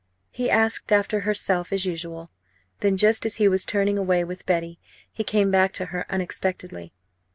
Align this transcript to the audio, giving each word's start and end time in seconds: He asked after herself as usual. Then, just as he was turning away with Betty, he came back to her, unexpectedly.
He 0.31 0.49
asked 0.49 0.91
after 0.91 1.19
herself 1.19 1.71
as 1.71 1.85
usual. 1.85 2.31
Then, 2.79 2.97
just 2.97 3.23
as 3.23 3.35
he 3.35 3.47
was 3.47 3.67
turning 3.67 3.99
away 3.99 4.23
with 4.23 4.47
Betty, 4.47 4.79
he 5.11 5.23
came 5.23 5.51
back 5.51 5.73
to 5.73 5.85
her, 5.93 6.07
unexpectedly. 6.09 6.91